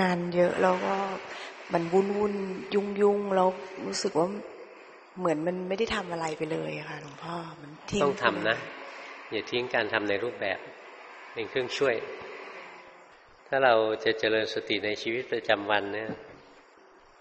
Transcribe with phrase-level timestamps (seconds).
[0.00, 0.94] งานเยอะแล้วก็
[1.72, 2.34] มันวุ่นวุ่น
[2.74, 3.48] ยุ่งยุ่งแล้ว
[3.86, 4.28] รู้สึกว่า
[5.18, 8.56] เหมือนมันไม่ได้ทำอะไรไปเลยค่ะหลวงพ่อมันทิ้งต้องทำนะ
[9.30, 10.58] อย่าทิ้งการทำในรูปแบบ
[11.32, 11.94] เป็นเครื่องช่วย
[13.48, 13.74] ถ้าเรา
[14.04, 16.10] จะเจริญสติในชีวิตประจำวันเนี่ย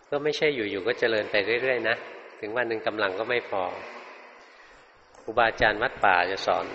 [0.10, 1.96] ก็ไม่ใช่อยู่ๆก็เจริญไปเรื่อยๆนะ
[2.40, 3.64] ถึงวันหนึ่งกำลังก็ไม่พอ
[5.22, 6.66] ครูบาอาจารย์วัดป่าจะสอน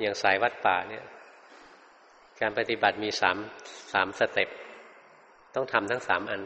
[0.00, 1.04] อย่างสายวัดป่าเนี่ย
[2.42, 3.36] การปฏิบัติมีสาม
[3.92, 4.48] สามสเต็ป
[5.54, 6.42] ต้องทำทั้งสามอัน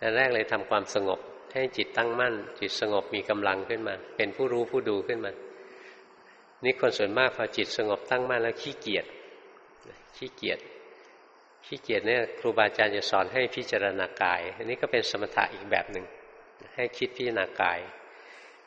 [0.00, 1.20] อันแรกเลยทำความสงบ
[1.52, 5.32] ให้จิตตั้งมั่น จิตสงบมีกำลังขึ้นมา เป็นผู้รู้ผู้ดูขึ้นมา
[6.64, 9.06] นี่คนส่วนมากพอจิตสงบตั้งมั่นแล้วขี้เกียจ
[10.16, 10.58] ขี้เกียจ
[11.66, 16.04] ขี้เกียจเนี่ยครูบาอาจารย์จะสอนให้พิจารณากาย อันนี้ก็เป็นสมถะอีกแบบหนึ่ง
[16.74, 17.78] ให้คิดพิจารณากาย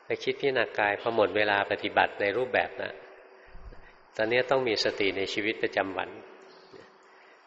[0.05, 2.93] ไปคิดพิจารณากายพอหมดเวลาปฏิบัติในรูปแบบนะ
[4.17, 6.09] ตอนนี้ต้องมีสติในชีวิตประจำวัน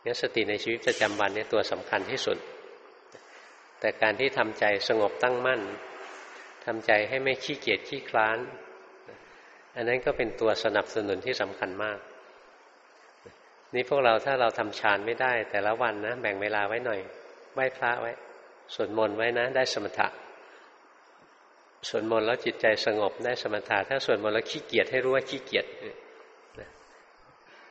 [0.04, 2.38] นี่สติในชีวิตประจำวันนี่ตัวสำคัญที่สุด
[3.80, 5.60] แต่การที่ทำใจสงบตั้งมั่น
[6.66, 8.38] ทำใจให้ไม่ขี้เกียจขี้คลาน
[9.76, 11.98] อันนั้นก็เป็นตัวสนับสนุนที่สำคัญมาก
[13.74, 17.00] นี่พวกเราถ้าเราทำฌานไม่ได้ แต่ละวันนะแบ่งเวลาไว้หน่อย
[17.54, 18.12] ไหว้พระไว้
[18.74, 20.08] สวดมนต์ไว้นะ ได้สมถะ
[21.88, 25.66] สวดมนต์แล้วจิตใจสงบได้สมถะถ้าสวดมนต์แล้วขี้เกียจให้รู้ว่าขี้เกียจ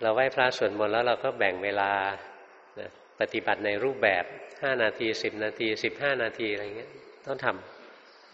[0.01, 1.91] เราไหว้พระสวดมนต์แล้วเราก็แบ่งเวลา
[3.19, 4.23] ปฏิบัติในรูปแบบ
[4.63, 6.91] ห้านาทีสิบนาทีสิบห้านาทีอะไรเงี้ย
[7.25, 7.47] ต้องท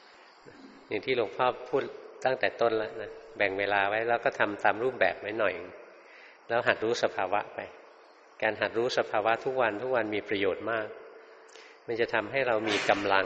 [0.02, 1.84] ำอย่างที่หลวงพ่อพูด
[2.26, 5.54] ตั้งแต่ต้นแล้วนะแบ่งเวลาไว้แล้วก็ทำตามรูปแบบไว้หน่อย
[6.48, 7.60] แล้วหัดรู้สภาวะไป
[8.42, 10.88] การหัดรู้สภาวะทุกวันทุกวันมีประโยชน์มาก
[11.86, 13.26] มันจะทำให้เรามีกำลัง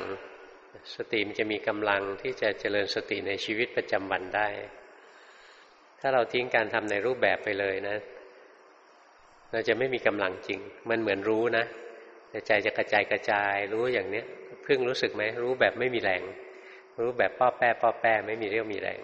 [0.96, 4.48] สติมันจะมีกำลังที่จะเจริญสติในชีวิตประจำวันได้
[6.00, 7.98] ถ้าเราทิ้งการทำในรูปแบบไปเลยนะ
[9.52, 11.66] เราจะไม่มีกำลังจริง มันเหมือนรู้นะ
[12.30, 14.26] แต่ใจจะกระจายกระจายรู้อย่างเนี้ย
[14.64, 16.22] เพิ่งรู้สึกไหมรู้แบบไม่มีแรง
[17.00, 19.00] รู้แบบป้อแป้ป้อแป้ไม่มีเรี่ยวมีแรง